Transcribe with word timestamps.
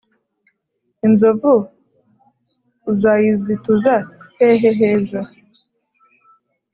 inzovu 1.05 1.53
uzayizituza 2.91 3.93
hehe 4.37 4.69
heza? 4.79 5.21